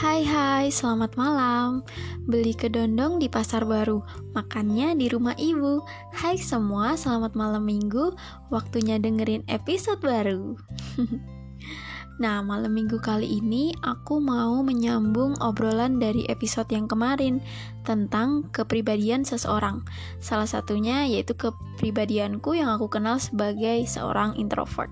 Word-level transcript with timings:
Hai 0.00 0.24
hai, 0.24 0.72
selamat 0.72 1.20
malam. 1.20 1.84
Beli 2.24 2.56
kedondong 2.56 3.20
di 3.20 3.28
pasar 3.28 3.68
baru, 3.68 4.00
makannya 4.32 4.96
di 4.96 5.12
rumah 5.12 5.36
ibu. 5.36 5.84
Hai 6.16 6.40
semua, 6.40 6.96
selamat 6.96 7.36
malam 7.36 7.68
minggu. 7.68 8.16
Waktunya 8.48 8.96
dengerin 8.96 9.44
episode 9.52 10.00
baru. 10.00 10.56
nah, 12.24 12.40
malam 12.40 12.72
minggu 12.72 12.96
kali 12.96 13.28
ini 13.28 13.76
aku 13.84 14.24
mau 14.24 14.64
menyambung 14.64 15.36
obrolan 15.44 16.00
dari 16.00 16.24
episode 16.32 16.72
yang 16.72 16.88
kemarin 16.88 17.44
tentang 17.84 18.48
kepribadian 18.56 19.20
seseorang. 19.28 19.84
Salah 20.16 20.48
satunya 20.48 21.04
yaitu 21.04 21.36
kepribadianku 21.36 22.56
yang 22.56 22.72
aku 22.72 22.88
kenal 22.88 23.20
sebagai 23.20 23.84
seorang 23.84 24.32
introvert 24.40 24.88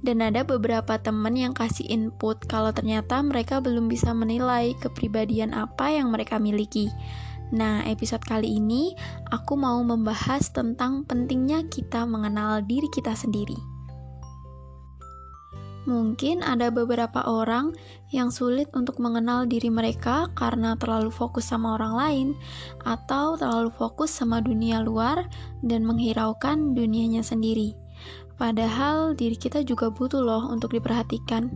dan 0.00 0.22
ada 0.22 0.46
beberapa 0.46 0.96
teman 1.00 1.34
yang 1.34 1.56
kasih 1.56 1.86
input 1.90 2.44
kalau 2.46 2.70
ternyata 2.70 3.20
mereka 3.24 3.58
belum 3.58 3.90
bisa 3.90 4.14
menilai 4.14 4.76
kepribadian 4.78 5.54
apa 5.56 5.90
yang 5.92 6.12
mereka 6.14 6.38
miliki. 6.38 6.90
Nah, 7.48 7.80
episode 7.88 8.20
kali 8.28 8.60
ini 8.60 8.92
aku 9.32 9.56
mau 9.56 9.80
membahas 9.80 10.52
tentang 10.52 11.08
pentingnya 11.08 11.64
kita 11.72 12.04
mengenal 12.04 12.60
diri 12.60 12.86
kita 12.92 13.16
sendiri. 13.16 13.56
Mungkin 15.88 16.44
ada 16.44 16.68
beberapa 16.68 17.24
orang 17.24 17.72
yang 18.12 18.28
sulit 18.28 18.68
untuk 18.76 19.00
mengenal 19.00 19.48
diri 19.48 19.72
mereka 19.72 20.28
karena 20.36 20.76
terlalu 20.76 21.08
fokus 21.08 21.48
sama 21.48 21.80
orang 21.80 21.94
lain, 21.96 22.28
atau 22.84 23.40
terlalu 23.40 23.72
fokus 23.72 24.12
sama 24.12 24.44
dunia 24.44 24.84
luar 24.84 25.24
dan 25.64 25.88
menghiraukan 25.88 26.76
dunianya 26.76 27.24
sendiri. 27.24 27.72
Padahal 28.38 29.18
diri 29.18 29.34
kita 29.34 29.66
juga 29.66 29.90
butuh 29.90 30.22
loh 30.22 30.46
untuk 30.46 30.70
diperhatikan. 30.78 31.50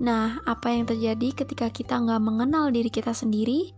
Nah, 0.00 0.40
apa 0.48 0.72
yang 0.72 0.88
terjadi 0.88 1.44
ketika 1.44 1.68
kita 1.68 2.00
nggak 2.00 2.24
mengenal 2.24 2.72
diri 2.72 2.88
kita 2.88 3.12
sendiri? 3.12 3.76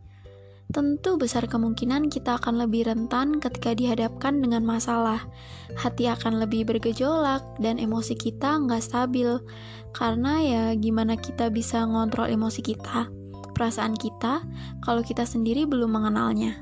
Tentu 0.71 1.19
besar 1.19 1.51
kemungkinan 1.51 2.13
kita 2.13 2.39
akan 2.39 2.63
lebih 2.63 2.87
rentan 2.87 3.43
ketika 3.43 3.75
dihadapkan 3.75 4.39
dengan 4.39 4.63
masalah. 4.63 5.27
Hati 5.75 6.07
akan 6.07 6.39
lebih 6.39 6.63
bergejolak 6.71 7.43
dan 7.59 7.83
emosi 7.83 8.15
kita 8.15 8.63
nggak 8.63 8.87
stabil. 8.87 9.43
Karena 9.91 10.39
ya 10.39 10.65
gimana 10.79 11.19
kita 11.19 11.51
bisa 11.51 11.83
ngontrol 11.83 12.31
emosi 12.31 12.63
kita, 12.63 13.11
perasaan 13.57 13.99
kita, 13.99 14.47
kalau 14.87 15.03
kita 15.03 15.27
sendiri 15.27 15.67
belum 15.67 15.91
mengenalnya. 15.91 16.55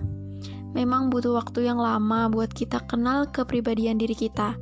Memang 0.72 1.12
butuh 1.12 1.36
waktu 1.36 1.68
yang 1.68 1.76
lama 1.76 2.32
buat 2.32 2.48
kita 2.54 2.86
kenal 2.88 3.28
kepribadian 3.28 4.00
diri 4.00 4.14
kita 4.14 4.56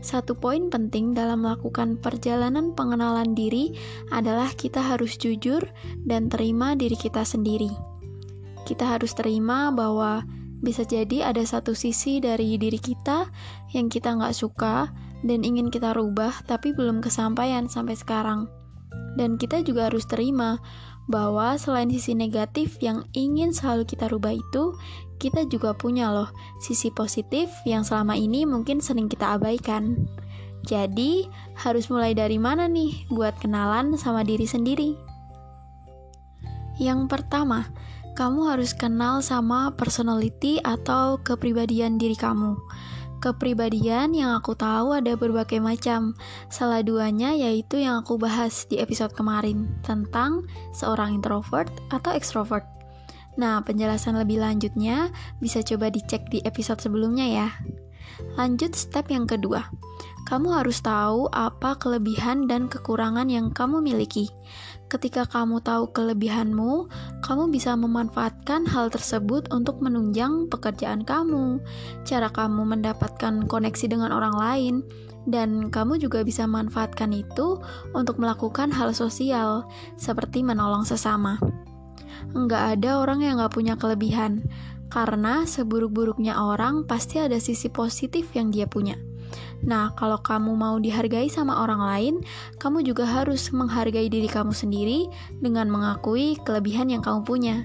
satu 0.00 0.36
poin 0.36 0.68
penting 0.68 1.12
dalam 1.12 1.44
melakukan 1.44 1.98
perjalanan 1.98 2.72
pengenalan 2.76 3.32
diri 3.34 3.74
adalah 4.14 4.52
kita 4.54 4.80
harus 4.80 5.16
jujur 5.16 5.60
dan 6.04 6.28
terima 6.32 6.76
diri 6.78 6.96
kita 6.96 7.24
sendiri. 7.26 7.70
Kita 8.64 8.96
harus 8.96 9.16
terima 9.16 9.72
bahwa 9.74 10.22
bisa 10.60 10.84
jadi 10.84 11.32
ada 11.32 11.40
satu 11.40 11.72
sisi 11.72 12.20
dari 12.20 12.60
diri 12.60 12.76
kita 12.76 13.32
yang 13.72 13.88
kita 13.88 14.12
nggak 14.12 14.36
suka 14.36 14.92
dan 15.24 15.40
ingin 15.44 15.72
kita 15.72 15.96
rubah 15.96 16.32
tapi 16.44 16.76
belum 16.76 17.00
kesampaian 17.00 17.68
sampai 17.68 17.96
sekarang. 17.96 18.48
Dan 19.16 19.40
kita 19.40 19.64
juga 19.66 19.90
harus 19.90 20.06
terima 20.06 20.60
bahwa 21.10 21.58
selain 21.58 21.90
sisi 21.90 22.14
negatif 22.14 22.78
yang 22.78 23.02
ingin 23.18 23.50
selalu 23.50 23.82
kita 23.82 24.06
rubah 24.06 24.38
itu, 24.38 24.78
kita 25.20 25.44
juga 25.44 25.76
punya 25.76 26.08
loh 26.08 26.32
sisi 26.56 26.88
positif 26.88 27.52
yang 27.68 27.84
selama 27.84 28.16
ini 28.16 28.48
mungkin 28.48 28.80
sering 28.80 29.06
kita 29.12 29.36
abaikan. 29.36 30.08
Jadi, 30.64 31.28
harus 31.56 31.88
mulai 31.92 32.16
dari 32.16 32.40
mana 32.40 32.68
nih 32.68 33.08
buat 33.12 33.36
kenalan 33.40 33.96
sama 34.00 34.24
diri 34.24 34.44
sendiri? 34.48 34.96
Yang 36.80 37.12
pertama, 37.12 37.68
kamu 38.16 38.56
harus 38.56 38.72
kenal 38.72 39.20
sama 39.20 39.72
personality 39.76 40.60
atau 40.64 41.20
kepribadian 41.20 42.00
diri 42.00 42.16
kamu. 42.16 42.56
Kepribadian 43.20 44.16
yang 44.16 44.32
aku 44.32 44.56
tahu 44.56 44.96
ada 44.96 45.12
berbagai 45.12 45.60
macam. 45.60 46.16
Salah 46.48 46.80
duanya 46.80 47.36
yaitu 47.36 47.76
yang 47.84 48.00
aku 48.00 48.16
bahas 48.16 48.64
di 48.64 48.80
episode 48.80 49.12
kemarin 49.12 49.68
tentang 49.84 50.48
seorang 50.72 51.20
introvert 51.20 51.68
atau 51.92 52.16
extrovert. 52.16 52.79
Nah, 53.40 53.64
penjelasan 53.64 54.20
lebih 54.20 54.44
lanjutnya 54.44 55.08
bisa 55.40 55.64
coba 55.64 55.88
dicek 55.88 56.28
di 56.28 56.44
episode 56.44 56.84
sebelumnya 56.84 57.24
ya. 57.24 57.48
Lanjut 58.36 58.76
step 58.76 59.08
yang 59.08 59.24
kedua. 59.24 59.64
Kamu 60.28 60.52
harus 60.52 60.84
tahu 60.84 61.32
apa 61.32 61.80
kelebihan 61.80 62.44
dan 62.44 62.68
kekurangan 62.68 63.32
yang 63.32 63.48
kamu 63.48 63.80
miliki. 63.80 64.28
Ketika 64.92 65.24
kamu 65.24 65.64
tahu 65.64 65.88
kelebihanmu, 65.96 66.92
kamu 67.24 67.48
bisa 67.48 67.72
memanfaatkan 67.80 68.68
hal 68.68 68.92
tersebut 68.92 69.48
untuk 69.48 69.80
menunjang 69.80 70.52
pekerjaan 70.52 71.08
kamu, 71.08 71.64
cara 72.04 72.28
kamu 72.28 72.62
mendapatkan 72.76 73.48
koneksi 73.48 73.86
dengan 73.88 74.12
orang 74.12 74.36
lain, 74.36 74.74
dan 75.24 75.72
kamu 75.72 75.96
juga 75.96 76.20
bisa 76.26 76.44
manfaatkan 76.44 77.14
itu 77.16 77.56
untuk 77.96 78.20
melakukan 78.20 78.68
hal 78.68 78.92
sosial, 78.92 79.64
seperti 79.96 80.44
menolong 80.44 80.84
sesama 80.84 81.40
nggak 82.32 82.78
ada 82.78 83.00
orang 83.02 83.24
yang 83.24 83.38
nggak 83.40 83.54
punya 83.54 83.74
kelebihan, 83.74 84.44
karena 84.90 85.46
seburuk-buruknya 85.46 86.34
orang 86.34 86.84
pasti 86.84 87.22
ada 87.22 87.38
sisi 87.38 87.70
positif 87.70 88.30
yang 88.34 88.50
dia 88.50 88.66
punya. 88.66 88.98
Nah, 89.60 89.92
kalau 89.94 90.16
kamu 90.18 90.56
mau 90.56 90.76
dihargai 90.80 91.28
sama 91.28 91.60
orang 91.60 91.82
lain, 91.84 92.14
kamu 92.56 92.80
juga 92.82 93.04
harus 93.04 93.52
menghargai 93.52 94.08
diri 94.08 94.26
kamu 94.26 94.56
sendiri 94.56 95.06
dengan 95.38 95.68
mengakui 95.68 96.40
kelebihan 96.42 96.88
yang 96.88 97.04
kamu 97.04 97.22
punya. 97.22 97.56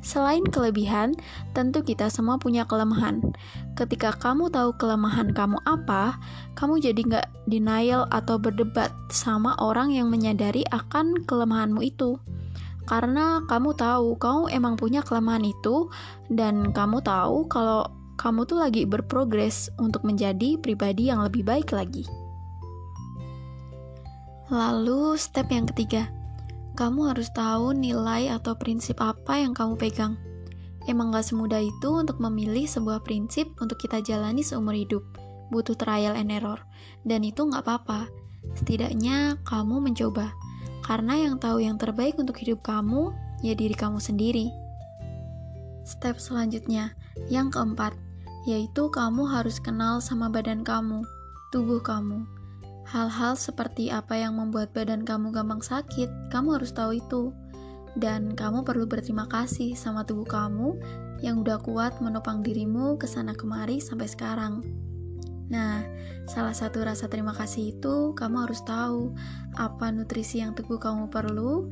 Selain 0.00 0.40
kelebihan, 0.48 1.12
tentu 1.52 1.84
kita 1.84 2.08
semua 2.08 2.40
punya 2.40 2.64
kelemahan. 2.64 3.20
Ketika 3.76 4.16
kamu 4.16 4.48
tahu 4.48 4.72
kelemahan 4.80 5.36
kamu 5.36 5.60
apa, 5.68 6.16
kamu 6.56 6.80
jadi 6.80 7.00
nggak 7.04 7.26
denial 7.46 8.08
atau 8.08 8.40
berdebat 8.40 8.90
sama 9.12 9.52
orang 9.60 9.92
yang 9.92 10.08
menyadari 10.08 10.64
akan 10.72 11.20
kelemahanmu 11.28 11.84
itu 11.84 12.16
karena 12.88 13.44
kamu 13.48 13.76
tahu 13.76 14.16
kamu 14.16 14.52
emang 14.52 14.74
punya 14.80 15.00
kelemahan 15.04 15.44
itu 15.44 15.88
dan 16.32 16.72
kamu 16.72 17.04
tahu 17.04 17.48
kalau 17.48 17.88
kamu 18.20 18.44
tuh 18.44 18.60
lagi 18.60 18.84
berprogres 18.84 19.72
untuk 19.80 20.04
menjadi 20.04 20.60
pribadi 20.60 21.08
yang 21.08 21.24
lebih 21.24 21.40
baik 21.40 21.72
lagi. 21.72 22.04
Lalu 24.52 25.16
step 25.16 25.48
yang 25.48 25.64
ketiga, 25.70 26.10
kamu 26.76 27.14
harus 27.14 27.30
tahu 27.32 27.70
nilai 27.70 28.28
atau 28.28 28.58
prinsip 28.58 28.98
apa 29.00 29.40
yang 29.40 29.56
kamu 29.56 29.78
pegang. 29.78 30.18
Emang 30.90 31.14
gak 31.14 31.28
semudah 31.28 31.62
itu 31.62 31.90
untuk 31.92 32.18
memilih 32.18 32.66
sebuah 32.66 33.04
prinsip 33.06 33.46
untuk 33.62 33.78
kita 33.78 34.02
jalani 34.02 34.40
seumur 34.40 34.74
hidup. 34.74 35.04
Butuh 35.54 35.78
trial 35.78 36.16
and 36.18 36.32
error. 36.34 36.58
Dan 37.04 37.22
itu 37.22 37.46
gak 37.46 37.62
apa-apa. 37.62 38.08
Setidaknya 38.56 39.38
kamu 39.46 39.86
mencoba. 39.86 40.32
Karena 40.84 41.16
yang 41.16 41.36
tahu 41.36 41.60
yang 41.62 41.76
terbaik 41.76 42.16
untuk 42.16 42.36
hidup 42.40 42.64
kamu, 42.64 43.12
ya 43.44 43.52
diri 43.56 43.76
kamu 43.76 44.00
sendiri. 44.00 44.48
Step 45.84 46.20
selanjutnya, 46.20 46.94
yang 47.32 47.50
keempat, 47.50 47.96
yaitu 48.48 48.88
kamu 48.88 49.26
harus 49.28 49.60
kenal 49.60 50.00
sama 50.00 50.32
badan 50.32 50.64
kamu, 50.64 51.04
tubuh 51.52 51.82
kamu. 51.82 52.24
Hal-hal 52.88 53.38
seperti 53.38 53.92
apa 53.92 54.18
yang 54.18 54.34
membuat 54.34 54.74
badan 54.74 55.06
kamu 55.06 55.30
gampang 55.30 55.62
sakit, 55.62 56.10
kamu 56.32 56.58
harus 56.58 56.74
tahu 56.74 56.98
itu. 56.98 57.30
Dan 57.98 58.38
kamu 58.38 58.62
perlu 58.62 58.86
berterima 58.86 59.26
kasih 59.26 59.74
sama 59.74 60.06
tubuh 60.06 60.26
kamu 60.26 60.78
yang 61.20 61.42
udah 61.42 61.58
kuat 61.60 61.98
menopang 61.98 62.40
dirimu 62.40 62.96
ke 62.96 63.06
sana 63.06 63.34
kemari 63.36 63.82
sampai 63.82 64.08
sekarang. 64.08 64.62
Nah, 65.50 65.82
salah 66.30 66.54
satu 66.54 66.86
rasa 66.86 67.10
terima 67.10 67.34
kasih 67.34 67.74
itu 67.74 68.14
kamu 68.14 68.46
harus 68.46 68.62
tahu 68.62 69.10
apa 69.58 69.90
nutrisi 69.90 70.38
yang 70.38 70.54
tubuh 70.54 70.78
kamu 70.78 71.10
perlu, 71.10 71.66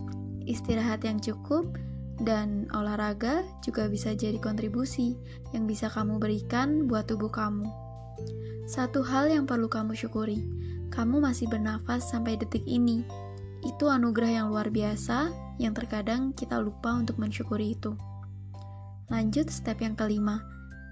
istirahat 0.50 1.06
yang 1.06 1.22
cukup, 1.22 1.78
dan 2.18 2.66
olahraga 2.74 3.46
juga 3.62 3.86
bisa 3.86 4.10
jadi 4.18 4.42
kontribusi 4.42 5.14
yang 5.54 5.70
bisa 5.70 5.86
kamu 5.86 6.18
berikan 6.18 6.90
buat 6.90 7.06
tubuh 7.06 7.30
kamu. 7.30 7.70
Satu 8.66 9.00
hal 9.06 9.30
yang 9.30 9.46
perlu 9.46 9.70
kamu 9.70 9.94
syukuri, 9.94 10.42
kamu 10.90 11.22
masih 11.22 11.46
bernafas 11.46 12.10
sampai 12.10 12.34
detik 12.34 12.66
ini. 12.66 13.06
Itu 13.62 13.86
anugerah 13.86 14.42
yang 14.42 14.46
luar 14.50 14.68
biasa 14.74 15.30
yang 15.62 15.74
terkadang 15.74 16.34
kita 16.34 16.58
lupa 16.58 16.98
untuk 16.98 17.18
mensyukuri 17.22 17.78
itu. 17.78 17.94
Lanjut 19.08 19.48
step 19.48 19.80
yang 19.80 19.94
kelima. 19.94 20.42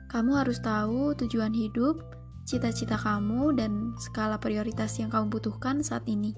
Kamu 0.07 0.39
harus 0.39 0.63
tahu 0.63 1.13
tujuan 1.19 1.51
hidup, 1.51 2.16
cita-cita 2.47 2.95
kamu, 2.95 3.59
dan 3.59 3.93
skala 3.99 4.39
prioritas 4.39 4.95
yang 4.97 5.11
kamu 5.11 5.29
butuhkan 5.29 5.83
saat 5.83 6.07
ini. 6.07 6.33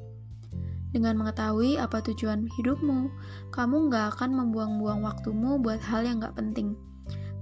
Dengan 0.89 1.21
mengetahui 1.21 1.77
apa 1.77 2.01
tujuan 2.01 2.49
hidupmu, 2.59 3.13
kamu 3.53 3.93
nggak 3.93 4.17
akan 4.17 4.33
membuang-buang 4.33 5.05
waktumu 5.05 5.61
buat 5.61 5.79
hal 5.85 6.09
yang 6.09 6.25
nggak 6.25 6.33
penting, 6.33 6.73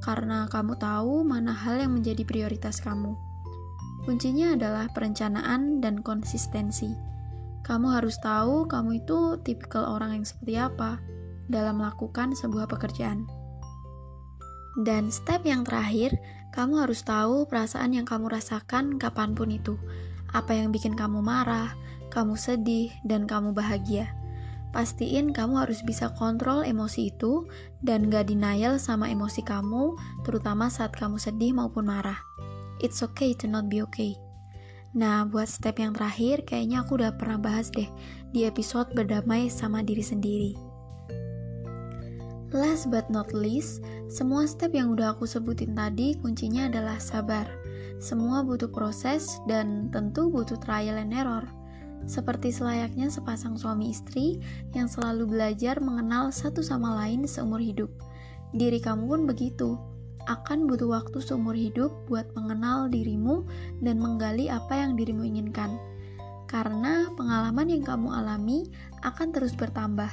karena 0.03 0.51
kamu 0.51 0.75
tahu 0.77 1.23
mana 1.23 1.55
hal 1.55 1.79
yang 1.79 1.95
menjadi 1.95 2.27
prioritas 2.27 2.83
kamu. 2.83 3.15
Kuncinya 4.03 4.59
adalah 4.59 4.91
perencanaan 4.91 5.79
dan 5.79 6.03
konsistensi. 6.03 6.91
Kamu 7.67 7.91
harus 7.91 8.15
tahu 8.23 8.67
kamu 8.71 9.03
itu 9.03 9.39
tipikal 9.43 9.83
orang 9.83 10.23
yang 10.23 10.27
seperti 10.27 10.55
apa. 10.59 10.99
dalam 11.47 11.79
melakukan 11.79 12.35
sebuah 12.35 12.67
pekerjaan. 12.67 13.23
Dan 14.83 15.09
step 15.15 15.47
yang 15.47 15.63
terakhir, 15.63 16.13
kamu 16.56 16.88
harus 16.88 17.05
tahu 17.05 17.44
perasaan 17.44 17.93
yang 17.93 18.08
kamu 18.08 18.32
rasakan 18.32 18.97
kapan 18.97 19.37
pun 19.37 19.53
itu. 19.53 19.76
Apa 20.32 20.56
yang 20.56 20.73
bikin 20.73 20.97
kamu 20.97 21.20
marah, 21.20 21.76
kamu 22.08 22.32
sedih, 22.32 22.88
dan 23.05 23.29
kamu 23.29 23.53
bahagia. 23.53 24.08
Pastiin 24.73 25.37
kamu 25.37 25.61
harus 25.61 25.85
bisa 25.85 26.17
kontrol 26.17 26.64
emosi 26.64 27.12
itu 27.12 27.44
dan 27.85 28.08
gak 28.08 28.32
denial 28.32 28.81
sama 28.81 29.12
emosi 29.12 29.44
kamu, 29.44 30.00
terutama 30.25 30.73
saat 30.73 30.97
kamu 30.97 31.20
sedih 31.20 31.53
maupun 31.53 31.93
marah. 31.93 32.17
It's 32.81 33.05
okay 33.05 33.37
to 33.37 33.44
not 33.44 33.69
be 33.69 33.85
okay. 33.85 34.17
Nah, 34.97 35.29
buat 35.29 35.53
step 35.53 35.76
yang 35.76 35.93
terakhir, 35.93 36.49
kayaknya 36.49 36.81
aku 36.81 36.97
udah 36.97 37.20
pernah 37.20 37.37
bahas 37.37 37.69
deh 37.69 37.88
di 38.32 38.49
episode 38.49 38.97
berdamai 38.97 39.53
sama 39.53 39.85
diri 39.85 40.00
sendiri. 40.00 40.66
Last 42.54 42.94
but 42.94 43.10
not 43.10 43.34
least, 43.34 43.82
semua 44.06 44.46
step 44.46 44.70
yang 44.70 44.94
udah 44.94 45.19
aku 45.19 45.26
sebutin 45.26 45.75
tadi 45.75 46.14
kuncinya 46.22 46.70
adalah 46.70 47.02
sabar. 47.02 47.43
Semua 47.98 48.46
butuh 48.46 48.70
proses 48.70 49.43
dan 49.50 49.90
tentu 49.90 50.31
butuh 50.31 50.54
trial 50.62 50.94
and 50.94 51.10
error. 51.10 51.43
Seperti 52.06 52.54
selayaknya 52.54 53.10
sepasang 53.10 53.58
suami 53.58 53.90
istri 53.90 54.38
yang 54.78 54.87
selalu 54.87 55.26
belajar 55.26 55.82
mengenal 55.82 56.31
satu 56.31 56.62
sama 56.62 56.94
lain 57.02 57.26
seumur 57.26 57.58
hidup. 57.58 57.90
Diri 58.54 58.78
kamu 58.78 59.10
pun 59.10 59.22
begitu. 59.26 59.75
Akan 60.31 60.70
butuh 60.70 60.87
waktu 61.02 61.19
seumur 61.19 61.54
hidup 61.58 62.06
buat 62.06 62.31
mengenal 62.38 62.87
dirimu 62.87 63.43
dan 63.82 63.98
menggali 63.98 64.46
apa 64.46 64.87
yang 64.87 64.94
dirimu 64.94 65.26
inginkan. 65.26 65.75
Karena 66.46 67.10
pengalaman 67.19 67.66
yang 67.66 67.82
kamu 67.82 68.06
alami 68.06 68.70
akan 69.02 69.34
terus 69.34 69.54
bertambah 69.58 70.10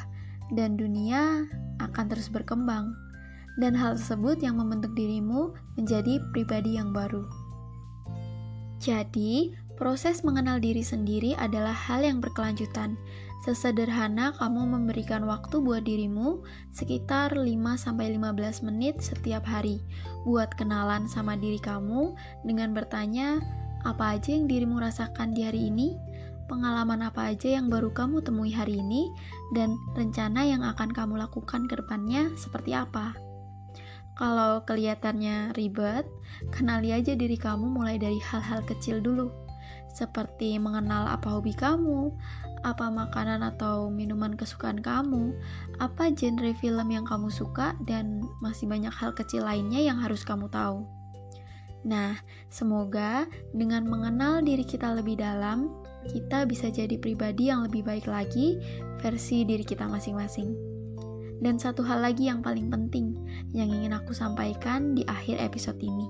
dan 0.58 0.78
dunia 0.78 1.46
akan 1.94 2.10
terus 2.10 2.28
berkembang, 2.34 2.98
dan 3.62 3.78
hal 3.78 3.94
tersebut 3.94 4.42
yang 4.42 4.58
membentuk 4.58 4.98
dirimu 4.98 5.54
menjadi 5.78 6.18
pribadi 6.34 6.82
yang 6.82 6.90
baru. 6.90 7.30
Jadi, 8.82 9.54
proses 9.78 10.26
mengenal 10.26 10.58
diri 10.58 10.82
sendiri 10.82 11.38
adalah 11.38 11.72
hal 11.72 12.02
yang 12.02 12.18
berkelanjutan. 12.20 12.98
Sesederhana 13.44 14.32
kamu 14.40 14.72
memberikan 14.72 15.28
waktu 15.28 15.60
buat 15.60 15.84
dirimu 15.84 16.44
sekitar 16.72 17.36
5-15 17.36 18.64
menit 18.64 19.04
setiap 19.04 19.44
hari 19.44 19.84
buat 20.24 20.48
kenalan 20.56 21.12
sama 21.12 21.36
diri 21.36 21.60
kamu 21.60 22.16
dengan 22.48 22.72
bertanya, 22.72 23.44
apa 23.84 24.16
aja 24.16 24.32
yang 24.32 24.48
dirimu 24.48 24.80
rasakan 24.80 25.36
di 25.36 25.44
hari 25.44 25.68
ini? 25.68 26.00
Pengalaman 26.54 27.10
apa 27.10 27.34
aja 27.34 27.58
yang 27.58 27.74
baru 27.74 27.90
kamu 27.90 28.22
temui 28.22 28.54
hari 28.54 28.78
ini, 28.78 29.10
dan 29.58 29.74
rencana 29.98 30.46
yang 30.46 30.62
akan 30.62 30.94
kamu 30.94 31.18
lakukan 31.18 31.66
ke 31.66 31.82
depannya 31.82 32.30
seperti 32.38 32.78
apa. 32.78 33.18
Kalau 34.14 34.62
kelihatannya 34.70 35.58
ribet, 35.58 36.06
kenali 36.54 36.94
aja 36.94 37.18
diri 37.18 37.34
kamu 37.34 37.66
mulai 37.66 37.98
dari 37.98 38.22
hal-hal 38.22 38.62
kecil 38.70 39.02
dulu, 39.02 39.34
seperti 39.90 40.62
mengenal 40.62 41.10
apa 41.10 41.34
hobi 41.34 41.58
kamu, 41.58 42.14
apa 42.62 42.94
makanan 42.94 43.42
atau 43.42 43.90
minuman 43.90 44.38
kesukaan 44.38 44.78
kamu, 44.78 45.34
apa 45.82 46.14
genre 46.14 46.54
film 46.62 46.88
yang 46.94 47.10
kamu 47.10 47.34
suka, 47.34 47.74
dan 47.90 48.22
masih 48.46 48.70
banyak 48.70 48.94
hal 48.94 49.18
kecil 49.18 49.42
lainnya 49.50 49.82
yang 49.82 49.98
harus 49.98 50.22
kamu 50.22 50.46
tahu. 50.54 50.86
Nah, 51.84 52.16
semoga 52.48 53.28
dengan 53.52 53.84
mengenal 53.90 54.46
diri 54.46 54.64
kita 54.64 54.94
lebih 54.96 55.20
dalam, 55.20 55.83
kita 56.10 56.44
bisa 56.50 56.68
jadi 56.72 56.96
pribadi 57.00 57.48
yang 57.48 57.64
lebih 57.68 57.86
baik 57.86 58.08
lagi 58.08 58.60
versi 59.00 59.44
diri 59.48 59.64
kita 59.64 59.88
masing-masing. 59.88 60.56
Dan 61.44 61.60
satu 61.60 61.84
hal 61.84 62.00
lagi 62.00 62.32
yang 62.32 62.40
paling 62.40 62.72
penting 62.72 63.20
yang 63.52 63.68
ingin 63.68 63.92
aku 63.92 64.16
sampaikan 64.16 64.96
di 64.96 65.04
akhir 65.12 65.40
episode 65.44 65.80
ini. 65.84 66.08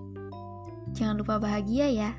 Jangan 0.94 1.18
lupa 1.18 1.42
bahagia 1.42 1.90
ya. 1.90 2.12